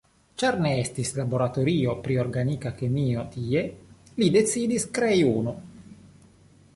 Ĉar 0.43 0.55
ne 0.65 0.69
estis 0.83 1.11
laboratorio 1.17 1.93
pri 2.07 2.15
Organika 2.23 2.71
Kemio 2.79 3.25
tie, 3.35 3.63
li 4.23 4.31
decidis 4.37 4.87
krei 4.97 5.21
unu. 5.33 5.55